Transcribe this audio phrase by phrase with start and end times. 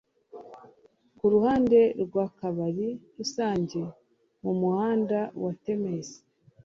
[1.17, 3.81] Kuruhande rwakabari rusange
[4.43, 6.07] mumuhanda wa Thames